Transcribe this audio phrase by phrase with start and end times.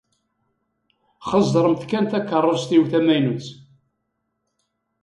[1.29, 3.45] Xezzṛemt kan takeṛṛust-iw tamaynut.